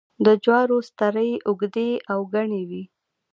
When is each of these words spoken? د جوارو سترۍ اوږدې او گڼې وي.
د 0.25 0.27
جوارو 0.43 0.77
سترۍ 0.89 1.31
اوږدې 1.47 1.89
او 2.11 2.19
گڼې 2.33 2.61
وي. 2.69 2.83